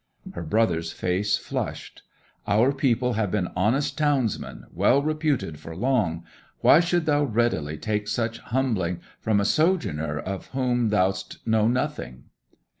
[0.33, 2.01] Her brother's face flushed.
[2.47, 6.25] 'Our people have been honest townsmen, well reputed for long;
[6.61, 11.67] why should you readily take such humbling from a sojourner of whom th' 'st know
[11.67, 12.23] nothing?'